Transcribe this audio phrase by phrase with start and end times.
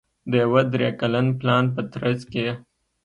[0.29, 2.47] د یوه درې کلن پلان په ترڅ کې